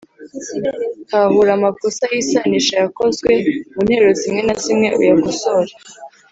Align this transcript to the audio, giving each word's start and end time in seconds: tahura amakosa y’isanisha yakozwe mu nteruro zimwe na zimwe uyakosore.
tahura 1.09 1.51
amakosa 1.57 2.03
y’isanisha 2.13 2.75
yakozwe 2.83 3.31
mu 3.73 3.79
nteruro 3.85 4.11
zimwe 4.21 4.41
na 4.47 4.55
zimwe 4.63 4.87
uyakosore. 4.99 5.73